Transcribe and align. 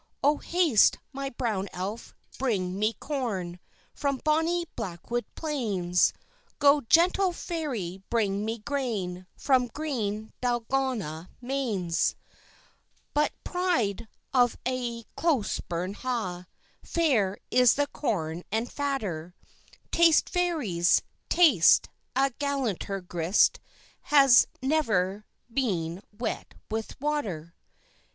Oh, 0.23 0.37
haste, 0.37 0.97
my 1.13 1.29
brown 1.29 1.69
Elf, 1.71 2.15
bring 2.39 2.79
me 2.79 2.93
corn 2.93 3.59
From 3.93 4.17
Bonnie 4.23 4.65
Blackwood 4.75 5.25
plains; 5.35 6.11
Go, 6.57 6.81
gentle 6.81 7.31
Fairy, 7.31 8.01
bring 8.09 8.43
me 8.43 8.57
grain 8.57 9.27
From 9.37 9.67
green 9.67 10.33
Dalgona 10.41 11.29
mains; 11.39 12.15
But, 13.13 13.31
pride 13.43 14.07
of 14.33 14.57
a' 14.67 15.01
at 15.01 15.15
Closeburn 15.15 15.93
ha', 15.97 16.47
Fair 16.83 17.37
is 17.51 17.75
the 17.75 17.85
corn 17.85 18.43
and 18.51 18.71
fatter; 18.71 19.35
Taste 19.91 20.31
Fairies, 20.31 21.03
taste, 21.29 21.89
a 22.15 22.31
gallanter 22.39 23.01
grist 23.01 23.59
Has 24.01 24.47
never 24.63 25.25
been 25.53 26.01
wet 26.17 26.55
with 26.71 26.99
water. 26.99 27.53